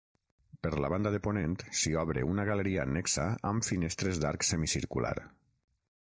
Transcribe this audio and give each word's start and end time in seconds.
Per 0.61 0.69
la 0.83 0.87
banda 0.91 1.09
de 1.15 1.17
ponent 1.25 1.51
s'hi 1.81 1.91
obre 2.03 2.23
una 2.29 2.45
galeria 2.49 2.85
annexa 2.89 3.25
amb 3.51 3.67
finestres 3.67 4.23
d'arc 4.23 4.47
semicircular. 4.49 5.13